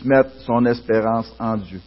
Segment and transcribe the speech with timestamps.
[0.00, 1.80] puisse mettre son espérance en Dieu.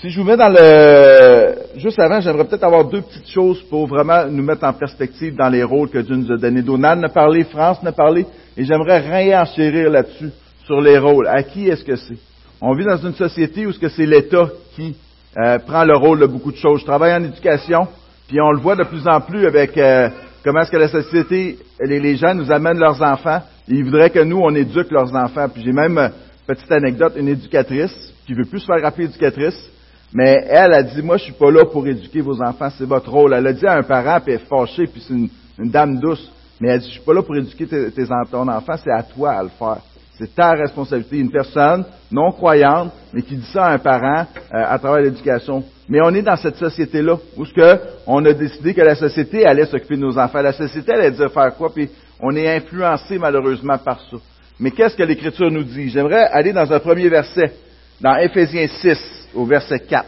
[0.00, 1.54] Si je vous mets dans le...
[1.76, 5.48] Juste avant, j'aimerais peut-être avoir deux petites choses pour vraiment nous mettre en perspective dans
[5.48, 6.62] les rôles que Dieu nous a donnés.
[6.62, 10.30] Donald a parlé, France a parlé, et j'aimerais réenchérir là-dessus,
[10.64, 11.28] sur les rôles.
[11.28, 12.18] À qui est-ce que c'est?
[12.60, 14.96] On vit dans une société où ce que c'est l'État qui
[15.38, 16.80] euh, prend le rôle de beaucoup de choses.
[16.80, 17.86] Je travaille en éducation,
[18.28, 20.08] puis on le voit de plus en plus avec euh,
[20.42, 23.40] comment est-ce que la société, les, les, gens nous amènent leurs enfants.
[23.68, 25.48] Ils voudraient que nous, on éduque leurs enfants.
[25.48, 26.08] Puis j'ai même, euh,
[26.46, 29.70] petite anecdote, une éducatrice qui veut plus se faire rappeler éducatrice,
[30.14, 33.10] mais elle a dit, moi, je suis pas là pour éduquer vos enfants, c'est votre
[33.10, 33.32] rôle.
[33.32, 36.30] Elle a dit à un parent, puis elle est fâchée, puis c'est une, dame douce.
[36.60, 37.90] Mais elle dit, je suis pas là pour éduquer tes,
[38.30, 39.78] ton enfant, c'est à toi à le faire.
[40.18, 41.18] C'est ta responsabilité.
[41.18, 45.64] Une personne non croyante, mais qui dit ça à un parent euh, à travers l'éducation.
[45.88, 49.46] Mais on est dans cette société-là, où ce que on a décidé que la société
[49.46, 50.42] allait s'occuper de nos enfants.
[50.42, 51.88] La société allait dire faire quoi, puis
[52.20, 54.16] on est influencé malheureusement par ça.
[54.62, 55.88] Mais qu'est-ce que l'Écriture nous dit?
[55.88, 57.52] J'aimerais aller dans un premier verset,
[58.00, 58.96] dans Éphésiens 6
[59.34, 60.06] au verset 4.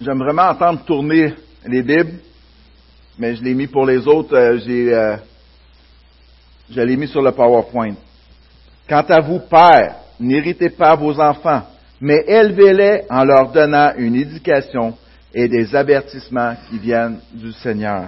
[0.00, 1.34] J'aime vraiment entendre tourner
[1.66, 2.20] les Bibles,
[3.18, 5.16] mais je l'ai mis pour les autres, euh, j'ai, euh,
[6.70, 7.94] je l'ai mis sur le PowerPoint.
[8.88, 11.62] Quant à vous, pères, n'irritez pas vos enfants,
[12.00, 14.96] mais élevez-les en leur donnant une éducation
[15.34, 18.04] et des avertissements qui viennent du Seigneur.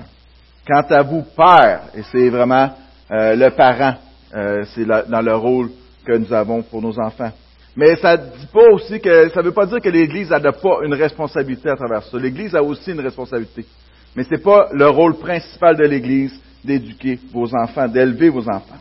[0.66, 2.70] Quant à vous, pères, et c'est vraiment
[3.10, 3.94] euh, le parent,
[4.34, 5.70] euh, c'est dans le rôle
[6.04, 7.32] que nous avons pour nos enfants.
[7.76, 10.40] Mais ça ne dit pas aussi que ça ne veut pas dire que l'Église n'a
[10.40, 12.16] pas une responsabilité à travers ça.
[12.16, 13.66] L'Église a aussi une responsabilité.
[14.14, 16.32] Mais ce n'est pas le rôle principal de l'Église
[16.64, 18.80] d'éduquer vos enfants, d'élever vos enfants.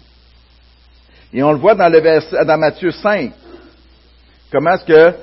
[1.33, 3.31] Et on le voit dans, le verset, dans Matthieu 5.
[4.51, 5.13] Comment est-ce que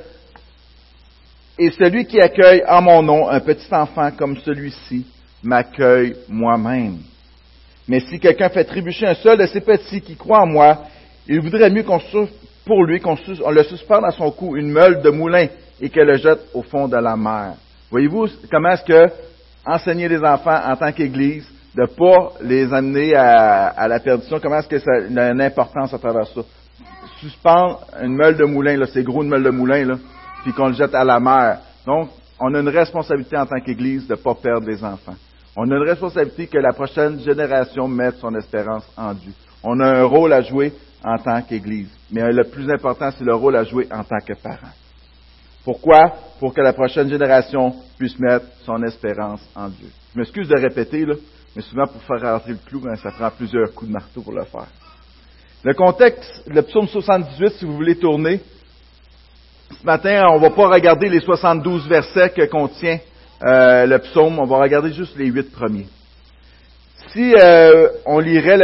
[1.58, 5.06] et celui qui accueille en mon nom un petit enfant comme celui-ci
[5.42, 6.98] m'accueille moi-même.
[7.88, 10.78] Mais si quelqu'un fait trébucher un seul de ces petits qui croient en moi,
[11.26, 12.00] il voudrait mieux qu'on
[12.64, 13.16] pour lui qu'on
[13.50, 15.48] le suspende à son cou une meule de moulin
[15.80, 17.54] et qu'elle le jette au fond de la mer.
[17.90, 19.12] Voyez-vous comment est-ce que
[19.66, 24.58] enseigner les enfants en tant qu'Église, de ne pas les amener à, la perdition, comment
[24.58, 26.40] est-ce que ça a une importance à travers ça?
[27.20, 29.94] Suspendre une meule de moulin, là, c'est gros une meule de moulin, là,
[30.42, 31.60] puis qu'on le jette à la mer.
[31.86, 35.14] Donc, on a une responsabilité en tant qu'Église de ne pas perdre les enfants.
[35.56, 39.32] On a une responsabilité que la prochaine génération mette son espérance en Dieu.
[39.62, 40.72] On a un rôle à jouer
[41.04, 41.90] en tant qu'Église.
[42.10, 44.72] Mais le plus important, c'est le rôle à jouer en tant que parent.
[45.64, 46.12] Pourquoi?
[46.40, 49.88] Pour que la prochaine génération puisse mettre son espérance en Dieu.
[50.12, 51.14] Je m'excuse de répéter, là,
[51.54, 54.32] mais souvent pour faire rentrer le clou, ben, ça prend plusieurs coups de marteau pour
[54.32, 54.68] le faire.
[55.62, 58.40] Le contexte, le psaume 78, si vous voulez tourner,
[59.80, 62.98] ce matin, on ne va pas regarder les 72 versets que contient
[63.42, 65.86] euh, le psaume, on va regarder juste les huit premiers.
[67.12, 68.58] Si euh, on lirait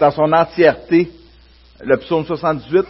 [0.00, 1.10] dans son entièreté
[1.80, 2.86] le psaume 78,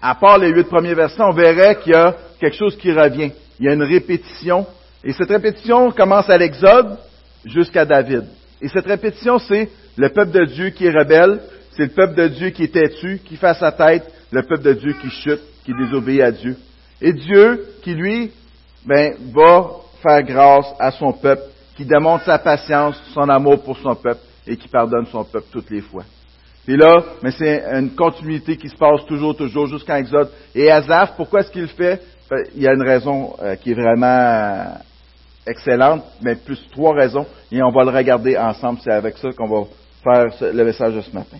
[0.00, 3.30] à part les huit premiers versets, on verrait qu'il y a quelque chose qui revient.
[3.60, 4.66] Il y a une répétition.
[5.04, 6.98] Et cette répétition commence à l'Exode
[7.44, 8.24] jusqu'à David.
[8.60, 11.40] Et cette répétition, c'est le peuple de Dieu qui est rebelle,
[11.76, 14.72] c'est le peuple de Dieu qui est têtu, qui fait sa tête, le peuple de
[14.72, 16.56] Dieu qui chute, qui désobéit à Dieu.
[17.02, 18.32] Et Dieu qui, lui,
[18.86, 19.68] ben, va
[20.02, 21.42] faire grâce à son peuple,
[21.76, 25.68] qui démontre sa patience, son amour pour son peuple et qui pardonne son peuple toutes
[25.68, 26.04] les fois.
[26.66, 30.30] Et là, mais c'est une continuité qui se passe toujours, toujours, jusqu'à Exode.
[30.54, 32.00] Et Azaph, pourquoi est-ce qu'il le fait?
[32.30, 34.64] Ben, il y a une raison euh, qui est vraiment euh,
[35.46, 38.80] excellente, mais plus trois raisons, et on va le regarder ensemble.
[38.82, 39.66] C'est avec ça qu'on va
[40.02, 41.36] faire le message de ce matin.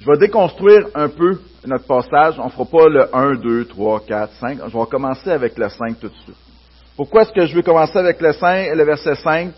[0.00, 2.38] Je vais déconstruire un peu notre passage.
[2.38, 4.58] On ne fera pas le 1, 2, 3, 4, 5.
[4.66, 6.36] Je vais commencer avec le 5 tout de suite.
[6.96, 9.50] Pourquoi est-ce que je veux commencer avec le, 5, le verset 5?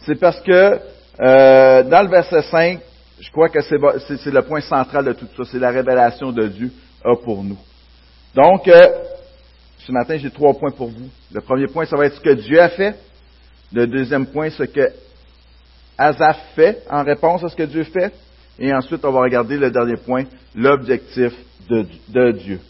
[0.00, 0.78] C'est parce que
[1.20, 2.80] euh, dans le verset 5,
[3.18, 5.42] je crois que c'est le point central de tout ça.
[5.50, 6.70] C'est la révélation de Dieu
[7.04, 7.58] a pour nous.
[8.36, 8.86] Donc, euh,
[9.78, 11.08] ce matin, j'ai trois points pour vous.
[11.32, 12.94] Le premier point, ça va être ce que Dieu a fait.
[13.72, 14.92] Le deuxième point, ce que
[15.96, 18.12] Azaph fait en réponse à ce que Dieu fait.
[18.58, 20.24] Et ensuite, on va regarder le dernier point,
[20.54, 21.32] l'objectif
[21.68, 22.60] de, Dieu.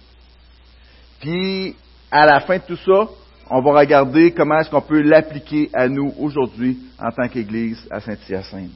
[1.21, 1.75] Puis,
[2.11, 3.09] à la fin de tout ça,
[3.51, 8.01] on va regarder comment est-ce qu'on peut l'appliquer à nous aujourd'hui en tant qu'Église à
[8.01, 8.71] Saint-Hyacinthe.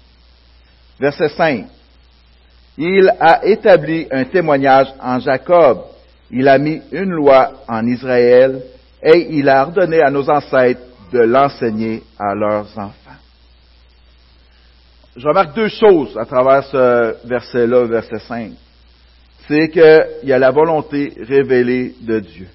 [0.99, 1.67] Verset 5.
[2.79, 5.83] Il a établi un témoignage en Jacob.
[6.31, 8.63] Il a mis une loi en Israël
[9.03, 10.81] et il a ordonné à nos ancêtres
[11.13, 13.22] de l'enseigner à leurs enfants
[15.17, 18.53] je remarque deux choses à travers ce verset-là, verset 5.
[19.49, 22.49] C'est qu'il y a la volonté révélée de Dieu.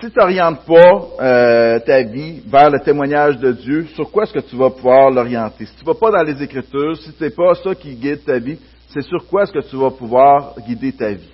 [0.00, 4.32] si tu n'orientes pas euh, ta vie vers le témoignage de Dieu, sur quoi est-ce
[4.32, 5.66] que tu vas pouvoir l'orienter?
[5.66, 8.24] Si tu ne vas pas dans les Écritures, si ce n'est pas ça qui guide
[8.24, 8.58] ta vie,
[8.88, 11.30] c'est sur quoi est-ce que tu vas pouvoir guider ta vie?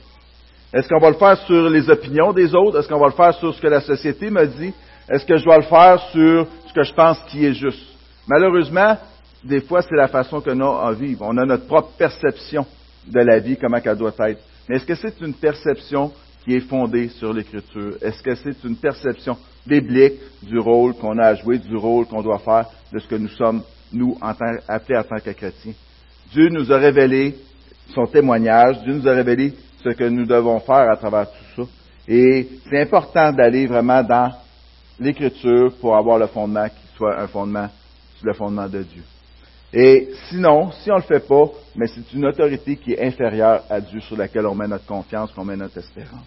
[0.72, 2.80] Est-ce qu'on va le faire sur les opinions des autres?
[2.80, 4.72] Est-ce qu'on va le faire sur ce que la société me dit?
[5.08, 7.94] Est-ce que je dois le faire sur ce que je pense qui est juste?
[8.26, 8.96] Malheureusement,
[9.42, 11.26] des fois, c'est la façon que nous à vivre.
[11.28, 12.66] On a notre propre perception
[13.06, 14.40] de la vie, comment elle doit être.
[14.68, 16.10] Mais est-ce que c'est une perception
[16.42, 17.96] qui est fondée sur l'Écriture?
[18.00, 19.36] Est-ce que c'est une perception
[19.66, 23.16] biblique du rôle qu'on a à jouer, du rôle qu'on doit faire, de ce que
[23.16, 23.62] nous sommes,
[23.92, 25.74] nous, en tant, appelés en tant que chrétiens?
[26.32, 27.36] Dieu nous a révélé
[27.94, 29.52] son témoignage, Dieu nous a révélé
[29.82, 31.68] ce que nous devons faire à travers tout ça.
[32.08, 34.32] Et c'est important d'aller vraiment dans
[34.98, 37.68] l'Écriture pour avoir le fondement qui soit un fondement
[38.18, 39.02] sur le fondement de Dieu.
[39.72, 43.64] Et sinon, si on ne le fait pas, mais c'est une autorité qui est inférieure
[43.68, 46.22] à Dieu sur laquelle on met notre confiance, qu'on met notre espérance.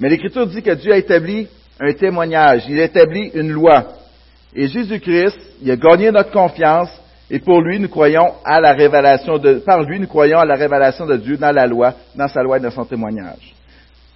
[0.00, 1.46] Mais l'Écriture dit que Dieu a établi
[1.78, 3.86] un témoignage, il a établi une loi.
[4.54, 6.90] Et Jésus-Christ, il a gagné notre confiance,
[7.30, 10.56] et pour lui, nous croyons à la révélation de, par lui, nous croyons à la
[10.56, 13.54] révélation de Dieu dans la loi, dans sa loi et dans son témoignage.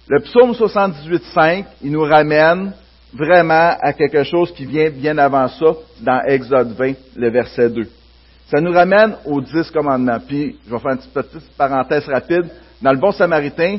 [0.07, 2.73] Le psaume 78.5, il nous ramène
[3.11, 5.65] vraiment à quelque chose qui vient bien avant ça,
[6.01, 7.87] dans Exode 20, le verset 2.
[8.51, 10.19] Ça nous ramène aux dix commandements.
[10.27, 12.45] Puis, je vais faire une petite parenthèse rapide.
[12.83, 13.77] Dans le bon samaritain,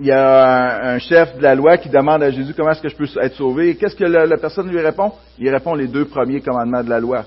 [0.00, 2.88] il y a un, chef de la loi qui demande à Jésus comment est-ce que
[2.88, 3.68] je peux être sauvé.
[3.68, 5.12] Et qu'est-ce que la, personne lui répond?
[5.38, 7.24] Il répond les deux premiers commandements de la loi.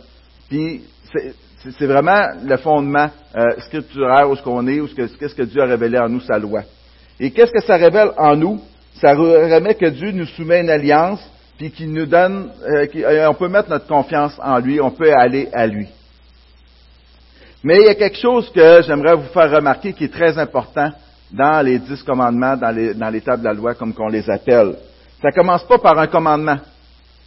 [0.49, 0.81] Puis,
[1.61, 5.65] c'est vraiment le fondement euh, scripturaire où ce qu'on est, où qu'est-ce que Dieu a
[5.65, 6.63] révélé en nous, sa loi.
[7.19, 8.61] Et qu'est-ce que ça révèle en nous?
[8.95, 11.19] Ça remet que Dieu nous soumet une alliance,
[11.57, 15.13] puis qu'il nous donne, euh, euh, on peut mettre notre confiance en lui, on peut
[15.13, 15.87] aller à lui.
[17.63, 20.91] Mais il y a quelque chose que j'aimerais vous faire remarquer qui est très important
[21.31, 24.29] dans les dix commandements, dans les, dans les tables de la loi, comme qu'on les
[24.29, 24.75] appelle.
[25.21, 26.57] Ça commence pas par un commandement.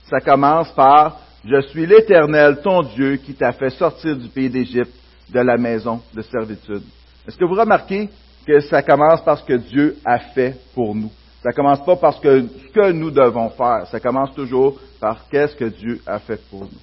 [0.08, 4.94] Ça commence par Je suis l'Éternel, ton Dieu, qui t'a fait sortir du pays d'Égypte,
[5.28, 6.82] de la maison de servitude.
[7.26, 8.08] Est-ce que vous remarquez
[8.44, 11.10] que ça commence par ce que Dieu a fait pour nous?
[11.42, 13.86] Ça commence pas par ce que, ce que nous devons faire.
[13.90, 16.80] Ça commence toujours par qu'est-ce que Dieu a fait pour nous.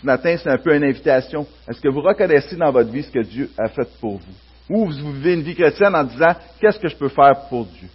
[0.00, 1.46] Ce matin, c'est un peu une invitation.
[1.66, 4.34] Est-ce que vous reconnaissez dans votre vie ce que Dieu a fait pour vous?
[4.68, 7.88] Ou vous vivez une vie chrétienne en disant, qu'est-ce que je peux faire pour Dieu?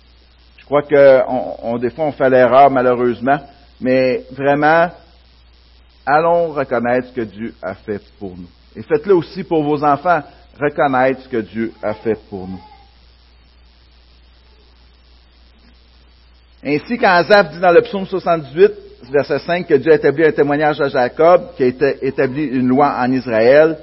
[0.57, 3.39] Je crois que on, des fois, on fait l'erreur, malheureusement,
[3.79, 4.89] mais vraiment,
[6.05, 8.49] allons reconnaître ce que Dieu a fait pour nous.
[8.75, 10.21] Et faites-le aussi pour vos enfants,
[10.59, 12.61] reconnaître ce que Dieu a fait pour nous.
[16.63, 18.71] Ainsi, quand Azaph dit dans le psaume 78,
[19.11, 21.67] verset 5, que Dieu a établi un témoignage à Jacob, qui a
[22.01, 23.77] établi une loi en Israël,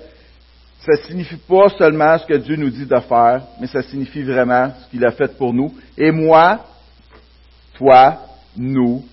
[0.81, 4.23] ça ne signifie pas seulement ce que Dieu nous dit de faire, mais ça signifie
[4.23, 5.75] vraiment ce qu'il a fait pour nous.
[5.97, 6.61] Et moi,
[7.75, 8.19] toi,
[8.57, 9.05] nous,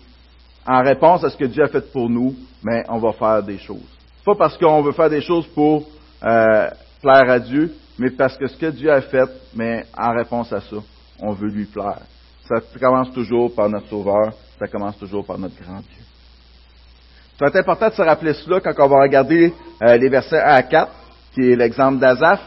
[0.68, 3.58] en réponse à ce que Dieu a fait pour nous, mais on va faire des
[3.58, 3.80] choses.
[4.24, 5.88] Pas parce qu'on veut faire des choses pour
[6.24, 6.70] euh,
[7.02, 10.62] plaire à Dieu, mais parce que ce que Dieu a fait, mais en réponse à
[10.62, 10.78] ça,
[11.20, 12.02] on veut lui plaire.
[12.48, 16.04] Ça commence toujours par notre Sauveur, ça commence toujours par notre grand Dieu.
[17.38, 20.64] C'est important de se rappeler cela quand on va regarder euh, les versets 1 à
[20.64, 20.92] 4,
[21.34, 22.42] qui est l'exemple d'Azaph,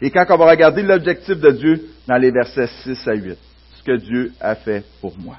[0.00, 3.38] et quand on va regarder l'objectif de Dieu dans les versets 6 à 8,
[3.76, 5.36] ce que Dieu a fait pour moi.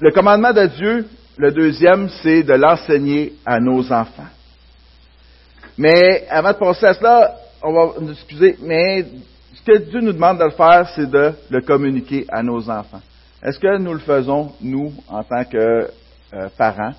[0.00, 1.06] Le commandement de Dieu,
[1.36, 4.26] le deuxième, c'est de l'enseigner à nos enfants.
[5.78, 9.06] Mais avant de passer à cela, on va, excusez, mais
[9.54, 13.02] ce que Dieu nous demande de le faire, c'est de le communiquer à nos enfants.
[13.42, 16.94] Est-ce que nous le faisons, nous, en tant que euh, parents,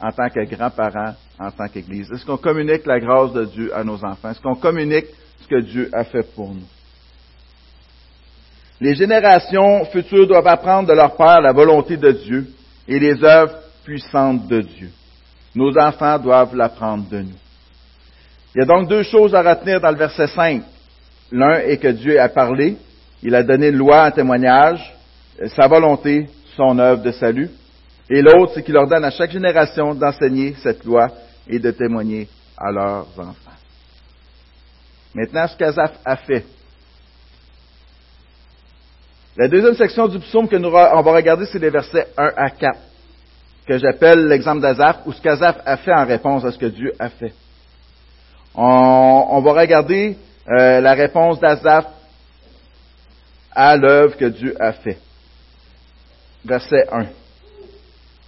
[0.00, 2.10] en tant que grands-parents, en tant qu'Église?
[2.12, 4.30] Est-ce qu'on communique la grâce de Dieu à nos enfants?
[4.30, 5.06] Est-ce qu'on communique
[5.42, 6.66] ce que Dieu a fait pour nous?
[8.80, 12.46] Les générations futures doivent apprendre de leur Père la volonté de Dieu
[12.86, 14.90] et les œuvres puissantes de Dieu.
[15.54, 17.38] Nos enfants doivent l'apprendre de nous.
[18.54, 20.62] Il y a donc deux choses à retenir dans le verset 5.
[21.30, 22.76] L'un est que Dieu a parlé,
[23.22, 24.94] il a donné loi, un témoignage,
[25.56, 27.50] sa volonté, son œuvre de salut.
[28.08, 31.08] Et l'autre, c'est qu'il ordonne à chaque génération d'enseigner cette loi
[31.46, 33.34] et de témoigner à leurs enfants.
[35.14, 36.44] Maintenant, ce qu'Azaph a fait.
[39.36, 42.50] La deuxième section du psaume que nous on va regarder, c'est les versets 1 à
[42.50, 42.78] 4,
[43.66, 46.92] que j'appelle l'exemple d'Azaph, ou ce qu'Azaph a fait en réponse à ce que Dieu
[46.98, 47.32] a fait.
[48.54, 50.16] On va regarder
[50.50, 51.86] euh, la réponse d'Azaph
[53.50, 54.98] à l'œuvre que Dieu a fait.
[56.44, 57.06] Verset 1.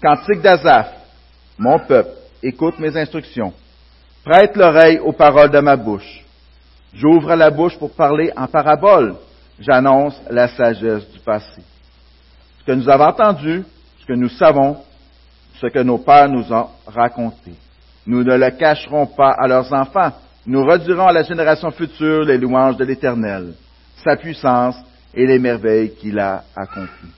[0.03, 0.93] Cantique d'Azaph.
[1.59, 2.11] Mon peuple,
[2.43, 3.53] écoute mes instructions.
[4.25, 6.25] Prête l'oreille aux paroles de ma bouche.
[6.93, 9.15] J'ouvre la bouche pour parler en parabole.
[9.59, 11.62] J'annonce la sagesse du passé.
[12.61, 13.65] ce que nous avons entendu,
[14.00, 14.79] ce que nous savons,
[15.61, 17.53] ce que nos pères nous ont raconté.
[18.07, 20.12] Nous ne le cacherons pas à leurs enfants.
[20.50, 23.52] Nous redirons à la génération future les louanges de l'Éternel,
[24.02, 24.75] sa puissance
[25.14, 27.14] et les merveilles qu'il a accomplies.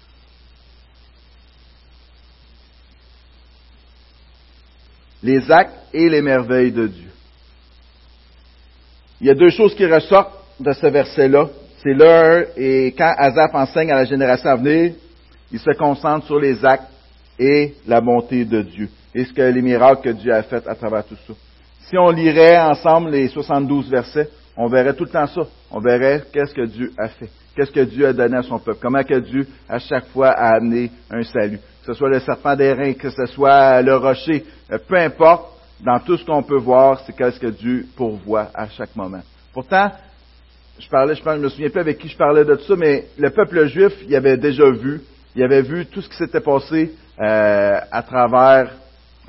[5.23, 7.09] Les actes et les merveilles de Dieu.
[9.19, 11.49] Il y a deux choses qui ressortent de ce verset-là.
[11.83, 14.93] C'est l'heure et quand Azaph enseigne à la génération à venir,
[15.51, 16.93] il se concentre sur les actes
[17.39, 20.75] et la bonté de Dieu et ce que les miracles que Dieu a fait à
[20.75, 21.33] travers tout ça.
[21.89, 25.43] Si on lirait ensemble les 72 versets, on verrait tout le temps ça.
[25.71, 28.79] On verrait qu'est-ce que Dieu a fait, qu'est-ce que Dieu a donné à son peuple,
[28.81, 31.59] comment que Dieu à chaque fois a amené un salut.
[31.59, 35.99] Que ce soit le serpent d'airain, que ce soit le rocher, euh, peu importe, dans
[35.99, 39.23] tout ce qu'on peut voir, c'est qu'est-ce que Dieu pourvoit à chaque moment.
[39.53, 39.91] Pourtant,
[40.79, 43.31] je parlais, je, me souviens plus avec qui je parlais de tout ça, mais le
[43.31, 45.01] peuple juif, il avait déjà vu,
[45.35, 48.71] il avait vu tout ce qui s'était passé euh, à travers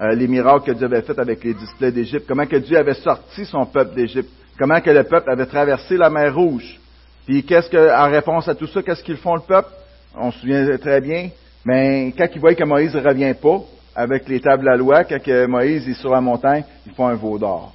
[0.04, 2.94] euh, les miracles que Dieu avait faits avec les displays d'Égypte, comment que Dieu avait
[2.94, 4.30] sorti son peuple d'Égypte,
[4.60, 6.78] comment que le peuple avait traversé la mer Rouge.
[7.26, 9.70] Puis qu'est-ce que, en réponse à tout ça, qu'est-ce qu'ils font le peuple?
[10.16, 11.30] On se souvient très bien.
[11.64, 13.62] Mais quand ils voient que Moïse ne revient pas
[13.96, 17.16] avec les tables de la loi, quand Moïse est sur la montagne, ils font un
[17.16, 17.74] veau d'or.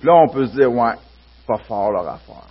[0.00, 0.94] Puis là, on peut se dire, ouais,
[1.46, 2.48] pas fort leur affaire.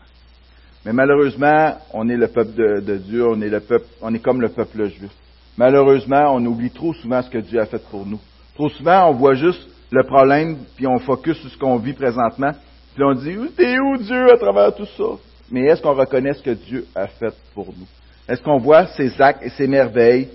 [0.85, 4.19] Mais malheureusement, on est le peuple de, de Dieu, on est le peuple, on est
[4.19, 5.11] comme le peuple juif.
[5.57, 8.19] Malheureusement, on oublie trop souvent ce que Dieu a fait pour nous.
[8.59, 12.51] Trop souvent, on voit juste le problème, puis on focus sur ce qu'on vit présentement,
[12.93, 15.17] puis on dit, t'es où Dieu à travers tout ça?
[15.49, 17.87] Mais est-ce qu'on reconnaît ce que Dieu a fait pour nous?
[18.27, 20.27] Est-ce qu'on voit ses actes et ses merveilles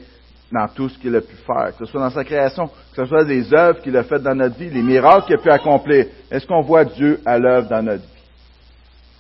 [0.50, 3.04] dans tout ce qu'il a pu faire, que ce soit dans sa création, que ce
[3.04, 6.06] soit des œuvres qu'il a faites dans notre vie, les miracles qu'il a pu accomplir?
[6.30, 8.22] Est-ce qu'on voit Dieu à l'œuvre dans notre vie?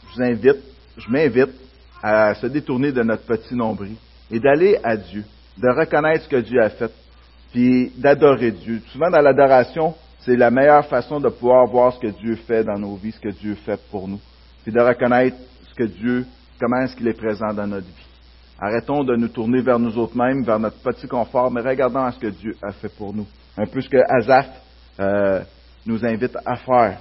[0.08, 0.64] Je vous invite,
[0.96, 1.52] je m'invite
[2.02, 3.96] à se détourner de notre petit nombril
[4.30, 5.24] et d'aller à Dieu,
[5.58, 6.90] de reconnaître ce que Dieu a fait,
[7.54, 8.82] puis d'adorer Dieu.
[8.92, 12.78] Souvent dans l'adoration, c'est la meilleure façon de pouvoir voir ce que Dieu fait dans
[12.78, 14.18] nos vies, ce que Dieu fait pour nous,
[14.64, 15.36] puis de reconnaître
[15.68, 16.26] ce que Dieu,
[16.60, 18.06] comment est-ce qu'il est présent dans notre vie.
[18.58, 22.10] Arrêtons de nous tourner vers nous autres mêmes, vers notre petit confort, mais regardons à
[22.10, 23.26] ce que Dieu a fait pour nous.
[23.56, 24.50] Un peu ce que Azaph
[24.98, 25.40] euh,
[25.86, 26.98] nous invite à faire.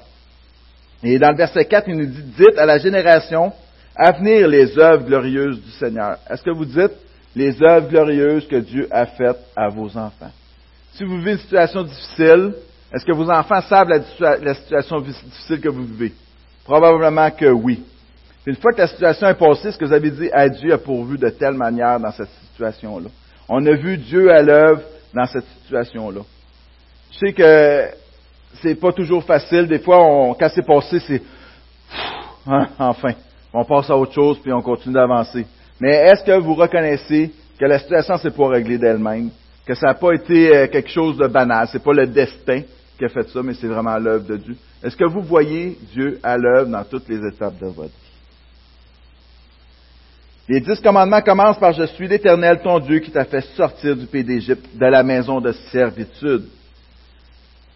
[1.01, 3.51] Et dans le verset 4, il nous dit, dites à la génération
[3.95, 6.17] à venir les œuvres glorieuses du Seigneur.
[6.29, 6.93] Est-ce que vous dites
[7.35, 10.31] les œuvres glorieuses que Dieu a faites à vos enfants?
[10.95, 12.53] Si vous vivez une situation difficile,
[12.93, 16.13] est-ce que vos enfants savent la, situation difficile que vous vivez?
[16.63, 17.83] Probablement que oui.
[18.45, 20.77] une fois que la situation est passée, ce que vous avez dit à Dieu a
[20.77, 23.09] pourvu de telle manière dans cette situation-là.
[23.49, 24.83] On a vu Dieu à l'œuvre
[25.13, 26.21] dans cette situation-là.
[27.11, 27.87] Je sais que
[28.61, 29.67] c'est pas toujours facile.
[29.67, 31.21] Des fois, on, quand c'est passé, c'est
[32.45, 33.13] hein, enfin.
[33.51, 35.45] On passe à autre chose puis on continue d'avancer.
[35.79, 39.29] Mais est-ce que vous reconnaissez que la situation s'est pas réglée d'elle-même?
[39.65, 42.61] Que ça n'a pas été euh, quelque chose de banal, c'est pas le destin
[42.97, 44.55] qui a fait ça, mais c'est vraiment l'œuvre de Dieu.
[44.83, 48.03] Est-ce que vous voyez Dieu à l'œuvre dans toutes les étapes de votre vie?
[50.49, 54.05] Les dix commandements commencent par Je suis l'Éternel, ton Dieu, qui t'a fait sortir du
[54.05, 56.43] pays d'Égypte, de la maison de servitude.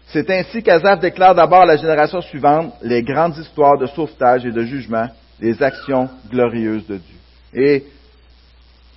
[0.08, 4.52] C'est ainsi qu'Azaph déclare d'abord à la génération suivante les grandes histoires de sauvetage et
[4.52, 5.08] de jugement,
[5.40, 7.16] les actions glorieuses de Dieu.
[7.54, 7.84] Et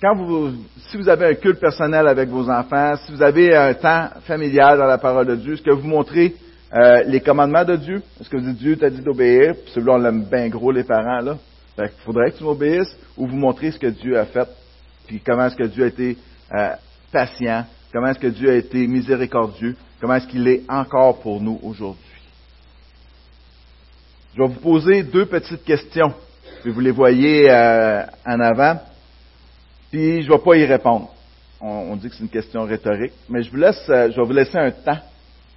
[0.02, 0.50] quand vous,
[0.88, 4.76] si vous avez un culte personnel avec vos enfants, si vous avez un temps familial
[4.76, 6.34] dans la parole de Dieu, est-ce que vous montrez
[6.74, 8.02] euh, les commandements de Dieu?
[8.20, 9.54] Est-ce que vous dites Dieu t'a dit d'obéir?
[9.54, 11.38] Puis celui-là, on l'aime bien gros, les parents, là.
[11.76, 14.48] Fait qu'il faudrait que tu m'obéisses, ou vous montrez ce que Dieu a fait,
[15.06, 16.16] puis comment est-ce que Dieu a été
[16.52, 16.70] euh,
[17.12, 21.60] patient, comment est-ce que Dieu a été miséricordieux, comment est-ce qu'il est encore pour nous
[21.62, 22.02] aujourd'hui?
[24.34, 26.12] Je vais vous poser deux petites questions,
[26.62, 28.80] puis vous les voyez euh, en avant.
[29.92, 31.10] Puis je ne vais pas y répondre.
[31.60, 34.32] On, dit que c'est une question rhétorique, mais je vous laisse, euh, je vais vous
[34.32, 34.98] laisser un temps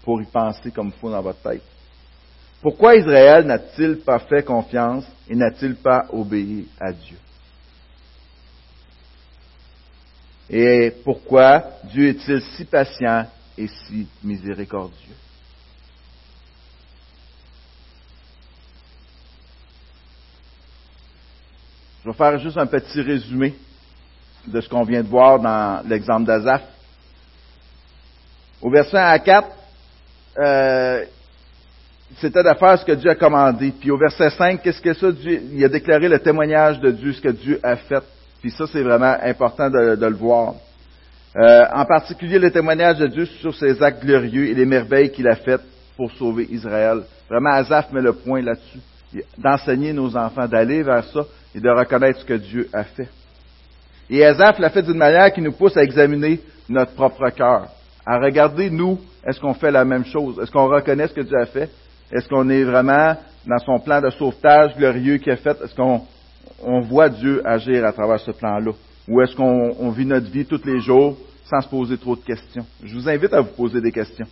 [0.04, 1.64] pour y penser comme il faut dans votre tête.
[2.62, 7.18] Pourquoi Israël n'a-t-il pas fait confiance et n'a-t-il pas obéi à Dieu?
[10.48, 13.26] Et pourquoi Dieu est-il si patient
[13.58, 15.16] et si miséricordieux?
[22.04, 23.56] Je vais faire juste un petit résumé
[24.48, 26.64] de ce qu'on vient de voir dans l'exemple d'Azaph.
[28.62, 29.48] Au verset 1 à 4,
[30.38, 31.06] euh,
[32.18, 33.74] c'était de faire ce que Dieu a commandé.
[33.80, 35.12] Puis au verset 5, qu'est-ce que ça?
[35.12, 38.04] Dieu, il a déclaré le témoignage de Dieu, ce que Dieu a fait.
[38.42, 40.54] Puis ça, c'est vraiment important de, le voir.
[41.36, 45.28] Euh, en particulier le témoignage de Dieu sur ses actes glorieux et les merveilles qu'il
[45.28, 45.64] a faites
[45.98, 47.02] pour sauver Israël.
[47.30, 48.80] Vraiment, Azaph met le point là-dessus.
[49.38, 53.10] D'enseigner nos enfants, d'aller vers ça et de reconnaître ce que Dieu a fait.
[54.10, 57.68] Et Azaph l'a fait d'une manière qui nous pousse à examiner notre propre cœur,
[58.06, 60.40] à regarder, nous, est-ce qu'on fait la même chose?
[60.40, 61.70] Est-ce qu'on reconnaît ce que Dieu a fait?
[62.12, 63.16] Est-ce qu'on est vraiment
[63.48, 65.58] dans son plan de sauvetage glorieux qu'il a fait?
[65.64, 66.02] Est-ce qu'on
[66.64, 68.72] on voit Dieu agir à travers ce plan-là?
[69.08, 71.18] Ou est-ce qu'on vit notre vie tous les jours
[71.50, 72.66] sans se poser trop de questions?
[72.84, 74.28] Je vous invite à vous poser des questions.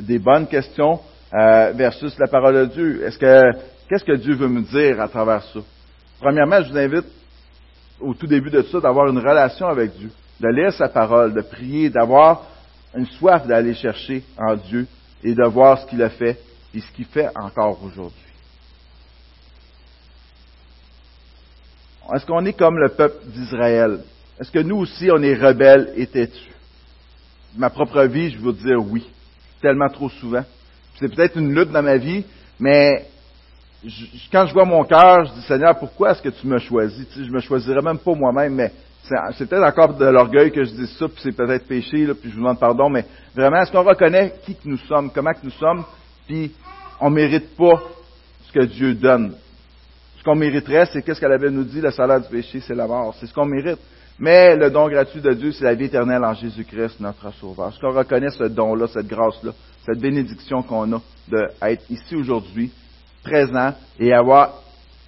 [0.00, 1.00] Des bonnes questions
[1.32, 3.04] euh, versus la parole de Dieu.
[3.04, 3.40] Est-ce que
[3.88, 5.60] qu'est-ce que Dieu veut me dire à travers ça?
[6.20, 7.06] Premièrement, je vous invite
[8.00, 10.10] au tout début de ça d'avoir une relation avec Dieu,
[10.40, 12.42] de lire sa parole, de prier, d'avoir
[12.94, 14.86] une soif d'aller chercher en Dieu
[15.22, 16.38] et de voir ce qu'il a fait
[16.74, 18.20] et ce qu'il fait encore aujourd'hui.
[22.14, 24.00] Est-ce qu'on est comme le peuple d'Israël?
[24.38, 26.52] Est-ce que nous aussi, on est rebelles et têtus?
[27.56, 29.04] Ma propre vie, je veux dire oui.
[29.60, 30.44] Tellement trop souvent.
[31.00, 32.24] C'est peut-être une lutte dans ma vie,
[32.60, 33.08] mais
[34.32, 37.06] quand je vois mon cœur, je dis Seigneur, pourquoi est-ce que tu me choisis?
[37.08, 40.64] Tu sais, je me choisirais même pas moi-même, mais c'est peut-être encore de l'orgueil que
[40.64, 43.58] je dis ça, puis c'est peut-être péché, là, puis je vous demande pardon, mais vraiment,
[43.58, 45.84] est-ce qu'on reconnaît qui que nous sommes, comment que nous sommes,
[46.26, 46.52] puis
[47.00, 47.80] on mérite pas
[48.46, 49.34] ce que Dieu donne?
[50.18, 52.88] Ce qu'on mériterait, c'est qu'est-ce qu'elle avait nous dit, le salaire du péché, c'est la
[52.88, 53.14] mort.
[53.20, 53.78] C'est ce qu'on mérite.
[54.18, 57.68] Mais le don gratuit de Dieu, c'est la vie éternelle en Jésus-Christ, notre Sauveur.
[57.68, 59.52] Est-ce qu'on reconnaît ce don-là, cette grâce-là,
[59.84, 62.72] cette bénédiction qu'on a d'être ici aujourd'hui,
[63.26, 64.62] présent et avoir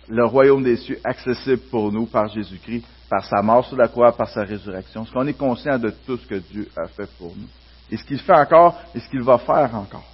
[0.09, 4.13] le royaume des cieux accessible pour nous par Jésus-Christ, par sa mort sur la croix,
[4.13, 5.05] par sa résurrection.
[5.05, 7.49] Est-ce qu'on est conscient de tout ce que Dieu a fait pour nous?
[7.91, 10.05] Et ce qu'il fait encore et ce qu'il va faire encore.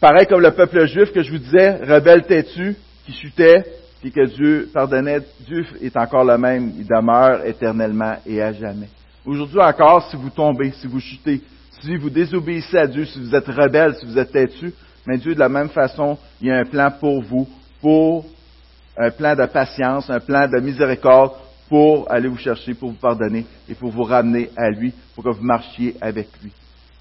[0.00, 2.76] Pareil comme le peuple juif que je vous disais, rebelle têtu,
[3.06, 3.64] qui chutait,
[4.00, 8.88] puis que Dieu pardonnait, Dieu est encore le même, il demeure éternellement et à jamais.
[9.24, 11.40] Aujourd'hui encore, si vous tombez, si vous chutez,
[11.80, 14.72] si vous désobéissez à Dieu, si vous êtes rebelle, si vous êtes têtu,
[15.06, 17.48] mais Dieu, de la même façon, il y a un plan pour vous,
[17.80, 18.24] pour
[18.96, 21.32] un plan de patience, un plan de miséricorde
[21.68, 25.30] pour aller vous chercher, pour vous pardonner et pour vous ramener à lui, pour que
[25.30, 26.52] vous marchiez avec lui.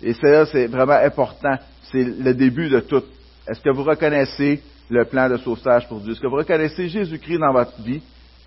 [0.02, 1.56] Et ça, c'est vraiment important.
[1.92, 3.04] C'est le début de tout.
[3.48, 6.14] Est-ce que vous reconnaissez le plan de sauvetage pour Dieu?
[6.14, 8.02] Est-ce que vous reconnaissez Jésus-Christ dans votre vie?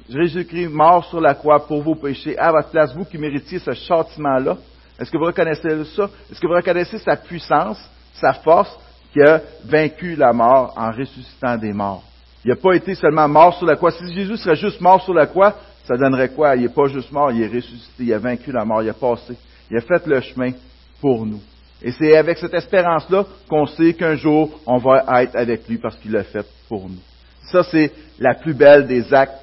[0.09, 3.73] Jésus-Christ mort sur la croix pour vos péchés à votre place, vous qui méritiez ce
[3.73, 4.57] châtiment-là.
[4.99, 6.09] Est-ce que vous reconnaissez ça?
[6.31, 7.79] Est-ce que vous reconnaissez sa puissance,
[8.15, 8.75] sa force
[9.13, 12.03] qui a vaincu la mort en ressuscitant des morts?
[12.45, 13.91] Il n'a pas été seulement mort sur la croix.
[13.91, 15.55] Si Jésus serait juste mort sur la croix,
[15.85, 16.57] ça donnerait quoi?
[16.57, 18.95] Il n'est pas juste mort, il est ressuscité, il a vaincu la mort, il a
[18.95, 19.37] passé.
[19.71, 20.53] Il a fait le chemin
[21.01, 21.41] pour nous.
[21.83, 25.97] Et c'est avec cette espérance-là qu'on sait qu'un jour, on va être avec lui parce
[25.97, 27.03] qu'il l'a fait pour nous.
[27.51, 29.43] Ça, c'est la plus belle des actes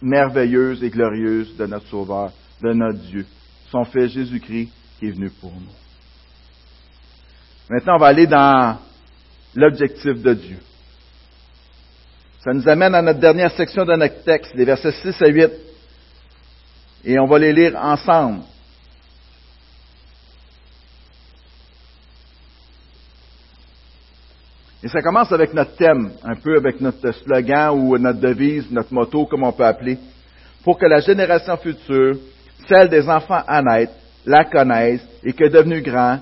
[0.00, 2.30] merveilleux et glorieux de notre Sauveur,
[2.62, 3.26] de notre Dieu.
[3.70, 4.70] Son Fils Jésus-Christ
[5.02, 5.72] est venu pour nous.
[7.68, 8.78] Maintenant, on va aller dans
[9.54, 10.58] l'objectif de Dieu.
[12.44, 15.50] Ça nous amène à notre dernière section de notre texte, les versets 6 à 8.
[17.04, 18.42] Et on va les lire ensemble.
[24.82, 28.92] Et ça commence avec notre thème, un peu avec notre slogan ou notre devise, notre
[28.92, 29.96] motto, comme on peut appeler,
[30.64, 32.16] pour que la génération future,
[32.68, 33.92] celle des enfants à naître,
[34.26, 36.18] la connaissent et que devenus grands,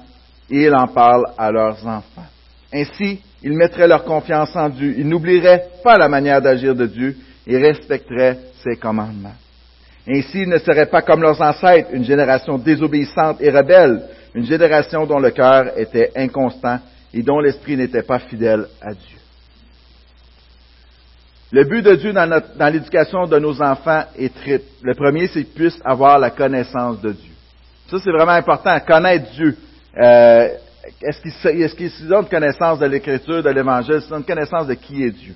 [0.48, 2.26] ils en parlent à leurs enfants.
[2.72, 4.94] Ainsi, ils mettraient leur confiance en Dieu.
[4.98, 9.34] Ils n'oublieraient pas la manière d'agir de Dieu et respecteraient ses commandements.
[10.08, 14.02] Ainsi, ils ne seraient pas comme leurs ancêtres, une génération désobéissante et rebelle,
[14.34, 16.78] une génération dont le cœur était inconstant
[17.12, 19.18] et dont l'esprit n'était pas fidèle à Dieu.
[21.52, 24.64] Le but de Dieu dans, l'éducation de nos enfants est triple.
[24.82, 27.29] Le premier, c'est qu'ils puissent avoir la connaissance de Dieu.
[27.90, 29.56] Ça, c'est vraiment important, connaître Dieu.
[29.98, 30.48] Euh,
[31.02, 34.74] est-ce qu'ils ont une connaissance de l'Écriture, de l'Évangile, est-ce qu'ils ont une connaissance de
[34.74, 35.34] qui est Dieu?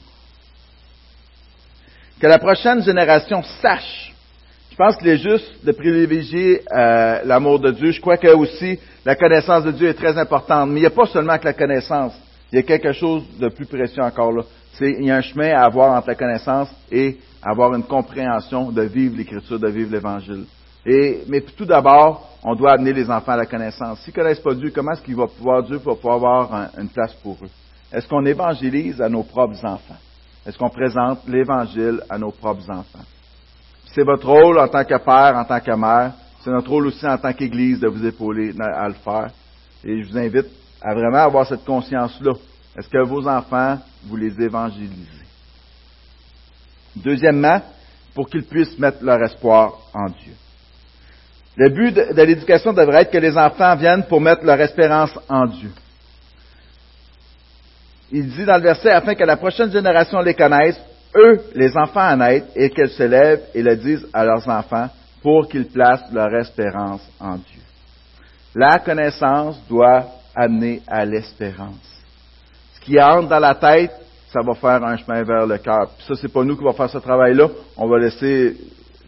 [2.21, 4.15] Que la prochaine génération sache.
[4.71, 7.91] Je pense qu'il est juste de privilégier euh, l'amour de Dieu.
[7.91, 10.71] Je crois que aussi la connaissance de Dieu est très importante.
[10.71, 12.13] Mais il n'y a pas seulement que la connaissance.
[12.53, 14.43] Il y a quelque chose de plus précieux encore là.
[14.81, 18.83] Il y a un chemin à avoir entre la connaissance et avoir une compréhension de
[18.83, 20.45] vivre l'Écriture, de vivre l'Évangile.
[20.87, 24.01] Et, mais tout d'abord, on doit amener les enfants à la connaissance.
[24.01, 26.89] S'ils ne connaissent pas Dieu, comment est-ce qu'il va pouvoir, Dieu va pouvoir avoir une
[26.89, 27.51] place pour eux?
[27.93, 29.97] Est-ce qu'on évangélise à nos propres enfants?
[30.47, 33.05] Est-ce qu'on présente l'Évangile à nos propres enfants?
[33.95, 36.13] C'est votre rôle en tant que père, en tant que mère.
[36.43, 39.31] C'est notre rôle aussi en tant qu'Église de vous épauler à le faire.
[39.83, 40.49] Et je vous invite
[40.83, 42.33] à vraiment avoir cette conscience-là.
[42.77, 45.25] Est-ce que vos enfants, vous les évangélisez?
[46.97, 47.63] Deuxièmement,
[48.15, 50.35] pour qu'ils puissent mettre leur espoir en Dieu.
[51.57, 55.47] Le but de, l'éducation devrait être que les enfants viennent pour mettre leur espérance en
[55.47, 55.71] Dieu.
[58.11, 60.81] Il dit dans le verset, afin que la prochaine génération les connaisse,
[61.17, 64.89] eux, les enfants à naître, et qu'elles se lèvent et le disent à leurs enfants
[65.23, 67.63] pour qu'ils placent leur espérance en Dieu.
[68.55, 72.03] La connaissance doit amener à l'espérance.
[72.75, 73.93] Ce qui entre dans la tête,
[74.33, 75.91] ça va faire un chemin vers le cœur.
[75.97, 77.49] Puis ça, c'est pas nous qui va faire ce travail-là.
[77.77, 78.57] On va laisser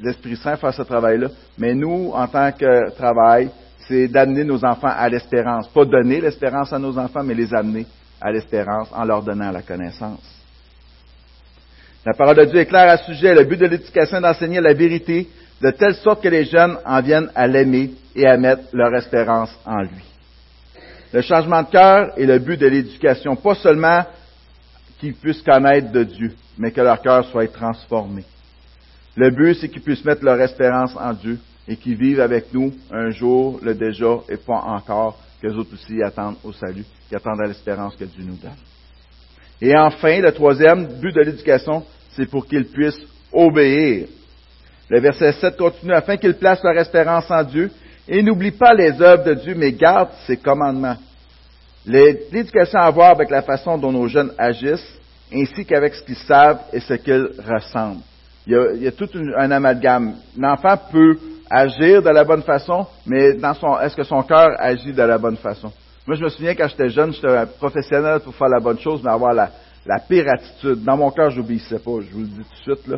[0.02, 1.28] l'Esprit Saint faire ce travail-là.
[1.58, 3.50] Mais nous, en tant que travail,
[3.88, 5.68] c'est d'amener nos enfants à l'espérance.
[5.68, 7.86] Pas donner l'espérance à nos enfants, mais les amener
[8.20, 10.36] à l'espérance en leur donnant la connaissance.
[12.04, 13.34] La parole de Dieu est claire à ce sujet.
[13.34, 15.28] Le but de l'éducation est d'enseigner la vérité
[15.60, 19.50] de telle sorte que les jeunes en viennent à l'aimer et à mettre leur espérance
[19.64, 20.04] en lui.
[21.12, 24.04] Le changement de cœur est le but de l'éducation, pas seulement
[24.98, 28.24] qu'ils puissent connaître de Dieu, mais que leur cœur soit transformé.
[29.16, 32.72] Le but, c'est qu'ils puissent mettre leur espérance en Dieu et qu'ils vivent avec nous
[32.90, 37.40] un jour, le déjà et pas encore, que autres aussi attendent au salut, qui attendent
[37.42, 38.52] à l'espérance que Dieu nous donne.
[39.60, 43.00] Et enfin, le troisième but de l'éducation, c'est pour qu'ils puissent
[43.32, 44.06] obéir.
[44.88, 47.70] Le verset 7 continue, afin qu'ils placent leur espérance en Dieu
[48.06, 50.96] et n'oublient pas les œuvres de Dieu, mais gardent ses commandements.
[51.86, 54.98] L'éducation a à voir avec la façon dont nos jeunes agissent,
[55.32, 58.02] ainsi qu'avec ce qu'ils savent et ce qu'ils ressemblent.
[58.46, 60.14] Il y a, il y a tout un amalgame.
[60.38, 61.18] L'enfant peut
[61.50, 65.18] agir de la bonne façon, mais dans son, est-ce que son cœur agit de la
[65.18, 65.72] bonne façon?
[66.06, 69.00] Moi, je me souviens quand j'étais jeune, j'étais un professionnel pour faire la bonne chose,
[69.02, 69.50] mais avoir la,
[69.84, 70.84] la pire attitude.
[70.84, 72.96] Dans mon cœur, j'obéissais pas, je vous le dis tout de suite, là.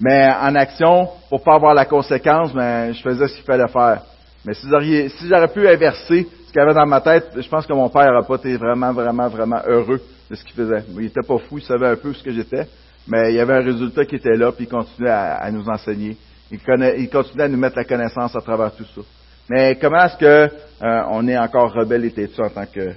[0.00, 4.02] Mais en action, pour pas avoir la conséquence, ben, je faisais ce qu'il fallait faire.
[4.44, 4.66] Mais si
[5.10, 7.88] si j'aurais pu inverser ce qu'il y avait dans ma tête, je pense que mon
[7.88, 10.84] père n'aurait pas été vraiment, vraiment, vraiment heureux de ce qu'il faisait.
[10.98, 12.66] Il était pas fou, il savait un peu ce que j'étais,
[13.06, 16.16] mais il y avait un résultat qui était là, puis il continuait à, nous enseigner.
[16.50, 16.58] Il,
[16.98, 19.00] il, continuait à nous mettre la connaissance à travers tout ça.
[19.48, 20.50] Mais comment est-ce que
[20.82, 22.92] euh, on est encore rebelle et têtu en tant que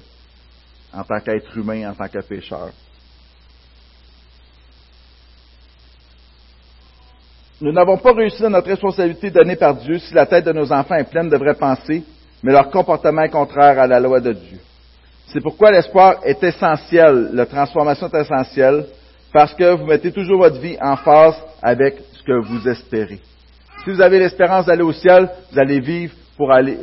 [0.92, 2.70] en tant qu'être humain, en tant que pécheur?
[7.62, 10.72] Nous n'avons pas réussi à notre responsabilité donnée par Dieu si la tête de nos
[10.72, 12.04] enfants est pleine de vraies pensées,
[12.42, 14.60] mais leur comportement est contraire à la loi de Dieu.
[15.28, 18.86] C'est pourquoi l'espoir est essentiel, la transformation est essentielle,
[19.32, 23.20] parce que vous mettez toujours votre vie en phase avec ce que vous espérez.
[23.84, 26.78] Si vous avez l'espérance d'aller au ciel, vous allez vivre pour aller,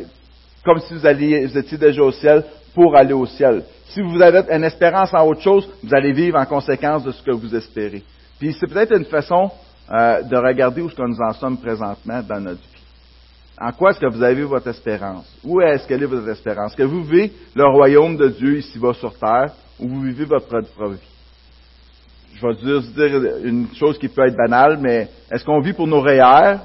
[0.64, 3.62] comme si vous, alliez, vous étiez déjà au ciel, pour aller au ciel.
[3.88, 7.22] Si vous avez une espérance en autre chose, vous allez vivre en conséquence de ce
[7.22, 8.02] que vous espérez.
[8.38, 9.50] Puis c'est peut-être une façon
[9.90, 12.82] euh, de regarder où est-ce que nous en sommes présentement dans notre vie.
[13.58, 15.26] En quoi est-ce que vous avez votre espérance?
[15.42, 16.74] Où est-ce qu'elle est votre espérance?
[16.74, 20.88] Que vous vivez le royaume de Dieu ici-bas sur terre ou vous vivez votre propre
[20.88, 21.15] vie?
[22.36, 25.86] Je vais juste dire une chose qui peut être banale, mais est-ce qu'on vit pour
[25.86, 26.58] nos REER,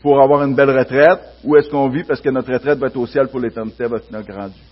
[0.00, 2.96] pour avoir une belle retraite, ou est-ce qu'on vit parce que notre retraite va être
[2.96, 4.62] au ciel pour l'éternité avec notre grand Dieu?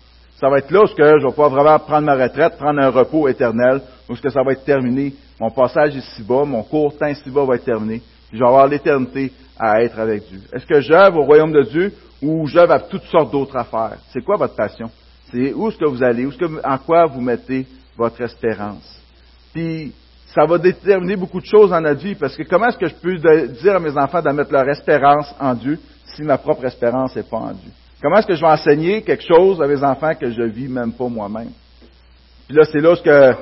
[0.40, 3.28] Ça va être là où je vais pouvoir vraiment prendre ma retraite, prendre un repos
[3.28, 7.56] éternel, où que ça va être terminé mon passage ici-bas, mon court temps ici-bas va
[7.56, 10.40] être terminé, puis je vais avoir l'éternité à être avec Dieu.
[10.54, 11.92] Est-ce que j'œuvre au royaume de Dieu
[12.22, 13.98] ou j'œuvre à toutes sortes d'autres affaires?
[14.10, 14.90] C'est quoi votre passion?
[15.30, 16.24] C'est où est-ce que vous allez?
[16.24, 17.66] Où est-ce que, en quoi vous mettez
[17.96, 19.00] votre espérance?
[19.52, 19.92] Puis,
[20.34, 22.94] ça va déterminer beaucoup de choses dans notre vie, parce que comment est-ce que je
[22.94, 25.78] peux dire à mes enfants de mettre leur espérance en Dieu
[26.14, 27.70] si ma propre espérance n'est pas en Dieu?
[28.02, 30.92] Comment est-ce que je vais enseigner quelque chose à mes enfants que je vis même
[30.92, 31.50] pas moi-même?
[32.46, 33.34] Puis là, c'est là que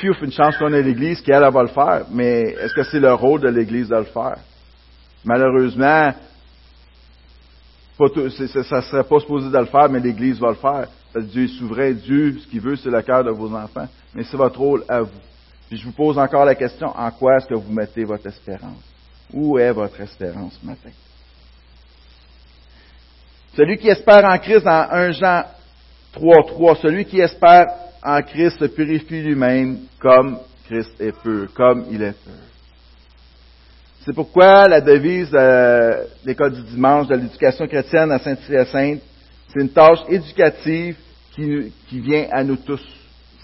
[0.00, 2.04] Phew, une chance qu'on ait l'Église qui, elle, va le faire.
[2.10, 4.36] Mais est-ce que c'est le rôle de l'Église de le faire?
[5.24, 6.12] Malheureusement,
[7.96, 8.28] ça ne
[8.82, 10.88] serait pas supposé de le faire, mais l'Église va le faire.
[11.12, 11.92] Parce que Dieu est souverain.
[11.92, 13.88] Dieu, ce qu'il veut, c'est le cœur de vos enfants.
[14.14, 15.10] Mais c'est votre rôle à vous.
[15.68, 18.82] Puis je vous pose encore la question, en quoi est-ce que vous mettez votre espérance?
[19.32, 20.90] Où est votre espérance ce matin?
[23.56, 25.44] Celui qui espère en Christ dans 1 Jean
[26.12, 27.66] 3, 3, celui qui espère
[28.02, 32.32] en Christ se purifie lui-même comme Christ est pur, comme il est pur.
[34.04, 39.00] C'est pourquoi la devise de l'école du dimanche de l'éducation chrétienne à Saint-Hyacinthe,
[39.48, 40.96] c'est une tâche éducative
[41.34, 42.80] qui, vient à nous tous.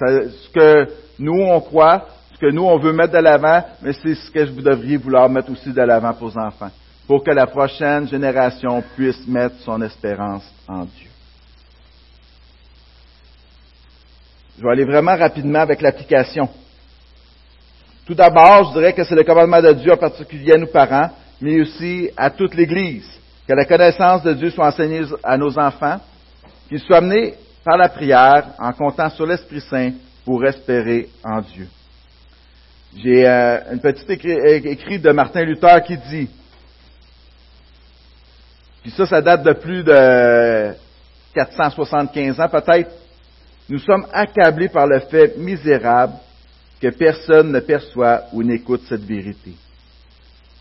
[0.08, 0.88] Ce que
[1.18, 4.44] nous on croit, ce que nous on veut mettre de l'avant, mais c'est ce que
[4.50, 6.70] vous devriez vouloir mettre aussi de l'avant pour vos enfants,
[7.06, 11.08] pour que la prochaine génération puisse mettre son espérance en Dieu.
[14.58, 16.48] Je vais aller vraiment rapidement avec l'application.
[18.06, 21.10] Tout d'abord, je dirais que c'est le commandement de Dieu en particulier à nos parents,
[21.40, 23.08] mais aussi à toute l'Église.
[23.46, 25.98] Que la connaissance de Dieu soit enseignée à nos enfants,
[26.68, 29.92] qu'ils soient amenés par la prière en comptant sur l'Esprit Saint
[30.24, 31.68] pour espérer en Dieu.
[32.96, 36.28] J'ai euh, une petite écrit, de Martin Luther qui dit,
[38.82, 40.74] puis ça, ça date de plus de
[41.34, 42.90] 475 ans peut-être,
[43.68, 46.14] nous sommes accablés par le fait misérable
[46.80, 49.52] que personne ne perçoit ou n'écoute cette vérité.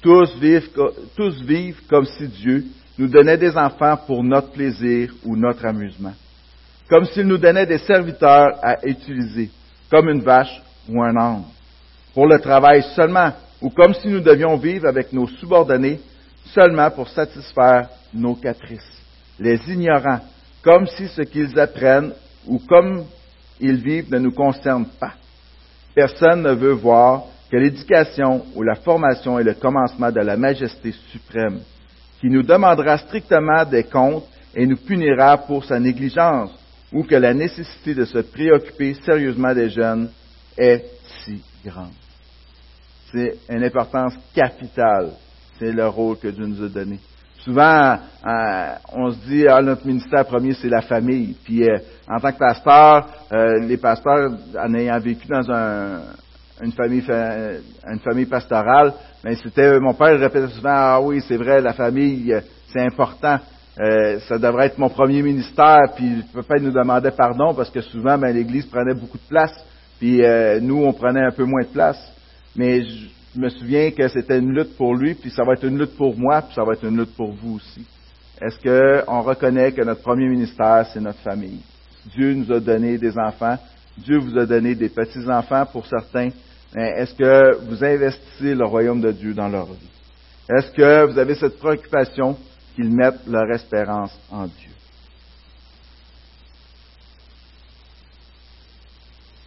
[0.01, 0.69] Tous vivent,
[1.15, 2.65] tous vivent comme si Dieu
[2.97, 6.13] nous donnait des enfants pour notre plaisir ou notre amusement,
[6.91, 9.49] comme s'il nous donnait des serviteurs à utiliser,
[9.89, 11.43] comme une vache ou un âne,
[12.13, 16.01] pour le travail seulement, ou comme si nous devions vivre avec nos subordonnés
[16.54, 19.01] seulement pour satisfaire nos caprices,
[19.39, 20.19] les ignorants,
[20.62, 22.12] comme si ce qu'ils apprennent
[22.45, 23.06] ou comme
[23.62, 25.13] ils vivent ne nous concerne pas.
[25.95, 30.93] Personne ne veut voir que l'éducation ou la formation est le commencement de la majesté
[31.10, 31.62] suprême,
[32.19, 36.51] qui nous demandera strictement des comptes et nous punira pour sa négligence,
[36.91, 40.10] ou que la nécessité de se préoccuper sérieusement des jeunes
[40.58, 40.86] est
[41.23, 41.93] si grande.
[43.12, 45.12] C'est une importance capitale.
[45.60, 46.99] C'est le rôle que Dieu nous a donné.
[47.43, 51.36] Souvent, euh, on se dit, ah, notre ministère premier, c'est la famille.
[51.43, 51.77] Puis, euh,
[52.08, 55.41] en tant que pasteur, euh, les pasteurs, en ayant vécu dans
[56.62, 61.62] une famille, une famille pastorale, mais c'était, mon père répétait souvent, ah oui, c'est vrai,
[61.62, 62.36] la famille,
[62.71, 63.39] c'est important.
[63.77, 68.34] Ça devrait être mon premier ministère, puis peut-être nous demandait pardon parce que souvent, ben,
[68.34, 69.53] l'Église prenait beaucoup de place,
[69.99, 70.21] puis
[70.62, 71.99] nous, on prenait un peu moins de place.
[72.55, 75.79] Mais je me souviens que c'était une lutte pour lui, puis ça va être une
[75.79, 77.86] lutte pour moi, puis ça va être une lutte pour vous aussi.
[78.41, 81.62] Est-ce qu'on reconnaît que notre premier ministère, c'est notre famille?
[82.13, 83.57] Dieu nous a donné des enfants,
[83.97, 86.29] Dieu vous a donné des petits-enfants pour certains,
[86.75, 89.89] est-ce que vous investissez le royaume de Dieu dans leur vie?
[90.49, 92.36] Est-ce que vous avez cette préoccupation?
[92.75, 94.71] Qu'ils mettent leur espérance en Dieu?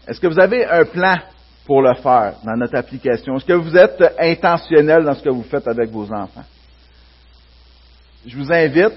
[0.07, 1.19] Est-ce que vous avez un plan
[1.65, 3.37] pour le faire dans notre application?
[3.37, 6.45] Est-ce que vous êtes intentionnel dans ce que vous faites avec vos enfants?
[8.27, 8.95] Je vous invite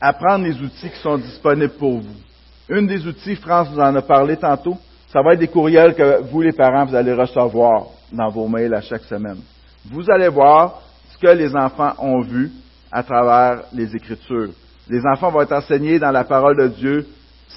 [0.00, 2.16] à prendre les outils qui sont disponibles pour vous.
[2.68, 4.76] Une des outils, France vous en a parlé tantôt,
[5.08, 8.74] ça va être des courriels que vous, les parents, vous allez recevoir dans vos mails
[8.74, 9.40] à chaque semaine.
[9.84, 10.80] Vous allez voir
[11.10, 12.50] ce que les enfants ont vu
[12.92, 14.50] à travers les Écritures.
[14.88, 17.06] Les enfants vont être enseignés dans la parole de Dieu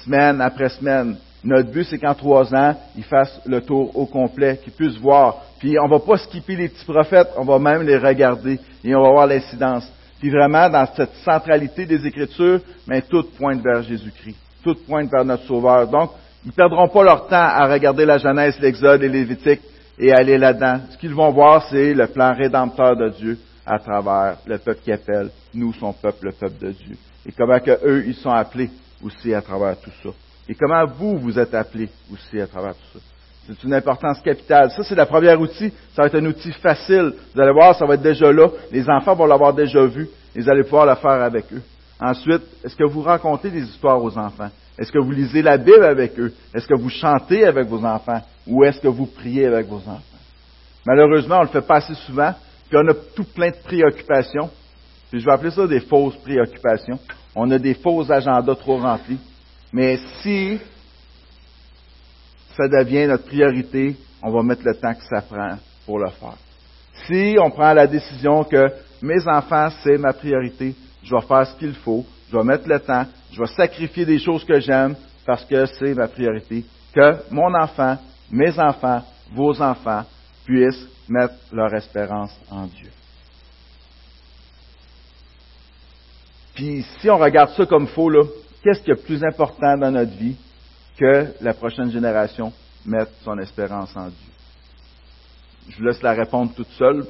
[0.04, 1.16] semaine après semaine.
[1.44, 5.36] Notre but, c'est qu'en trois ans, ils fassent le tour au complet, qu'ils puissent voir.
[5.58, 9.02] Puis on va pas skipper les petits prophètes, on va même les regarder et on
[9.02, 9.86] va voir l'incidence.
[10.18, 14.36] Puis vraiment, dans cette centralité des Écritures, mais tout pointe vers Jésus-Christ.
[14.64, 15.86] Tout pointe vers notre Sauveur.
[15.86, 16.10] Donc,
[16.44, 19.60] ils ne perdront pas leur temps à regarder la Genèse, l'Exode et Lévitique
[19.98, 20.80] et aller là-dedans.
[20.90, 24.92] Ce qu'ils vont voir, c'est le plan rédempteur de Dieu à travers le peuple qui
[24.92, 26.96] appelle, nous, son peuple, le peuple de Dieu.
[27.26, 28.70] Et comment que eux, ils sont appelés
[29.02, 30.10] aussi à travers tout ça
[30.48, 33.04] et comment vous, vous êtes appelés aussi à travers tout ça.
[33.48, 34.70] C'est une importance capitale.
[34.70, 35.72] Ça, c'est la première outil.
[35.94, 37.12] Ça va être un outil facile.
[37.34, 38.48] Vous allez voir, ça va être déjà là.
[38.72, 40.08] Les enfants vont l'avoir déjà vu.
[40.34, 41.62] Et vous allez pouvoir le faire avec eux.
[42.00, 44.50] Ensuite, est-ce que vous racontez des histoires aux enfants?
[44.76, 46.32] Est-ce que vous lisez la Bible avec eux?
[46.52, 48.20] Est-ce que vous chantez avec vos enfants?
[48.46, 50.02] Ou est-ce que vous priez avec vos enfants?
[50.84, 52.34] Malheureusement, on le fait pas assez souvent.
[52.68, 54.50] Puis on a tout plein de préoccupations.
[55.10, 56.98] Puis je vais appeler ça des fausses préoccupations.
[57.34, 59.18] On a des faux agendas trop remplis.
[59.72, 60.58] Mais si
[62.56, 66.36] ça devient notre priorité, on va mettre le temps que ça prend pour le faire.
[67.06, 68.66] Si on prend la décision que
[69.02, 72.80] mes enfants, c'est ma priorité, je vais faire ce qu'il faut, je vais mettre le
[72.80, 77.54] temps, je vais sacrifier des choses que j'aime parce que c'est ma priorité, que mon
[77.54, 77.98] enfant,
[78.30, 79.02] mes enfants,
[79.32, 80.04] vos enfants
[80.46, 82.90] puissent mettre leur espérance en Dieu.
[86.54, 88.24] Puis si on regarde ça comme faux, là,
[88.62, 90.36] qu'est-ce qui est plus important dans notre vie
[90.98, 92.52] que la prochaine génération
[92.86, 94.32] mette son espérance en Dieu?
[95.68, 97.04] Je vous laisse la répondre toute seule.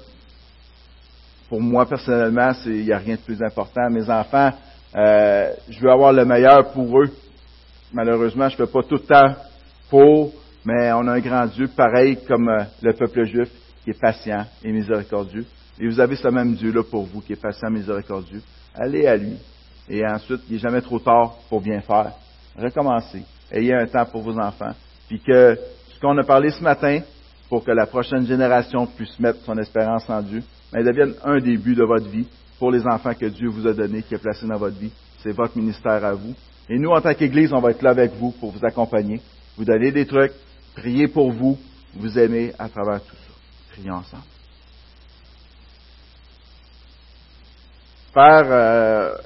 [1.49, 3.89] Pour moi, personnellement, il n'y a rien de plus important.
[3.91, 4.51] Mes enfants,
[4.97, 7.11] euh, je veux avoir le meilleur pour eux.
[7.93, 9.37] Malheureusement, je ne fais pas tout le temps
[9.89, 10.33] pour,
[10.67, 13.49] mais on a un grand Dieu, pareil comme euh, le peuple juif,
[13.85, 15.47] qui est patient et miséricordieux.
[15.79, 18.43] Et vous avez ce même Dieu-là pour vous, qui est patient et miséricordieux.
[18.75, 19.37] Allez à lui.
[19.89, 22.11] Et ensuite, il n'est jamais trop tard pour bien faire.
[22.59, 23.23] Recommencez.
[23.53, 24.73] Ayez un temps pour vos enfants.
[25.07, 25.57] Puis que
[25.95, 27.01] ce qu'on a parlé ce matin,
[27.49, 31.77] pour que la prochaine génération puisse mettre son espérance en Dieu, mais devienne un début
[31.77, 32.27] de votre vie
[32.59, 34.91] pour les enfants que Dieu vous a donnés, qui est placé dans votre vie.
[35.23, 36.35] C'est votre ministère à vous.
[36.69, 39.21] Et nous, en tant qu'Église, on va être là avec vous pour vous accompagner,
[39.57, 40.33] vous donner des trucs,
[40.77, 41.59] prier pour vous,
[41.95, 43.35] vous aimer à travers tout ça.
[43.73, 44.25] Prions ensemble.
[48.15, 49.17] Père, euh,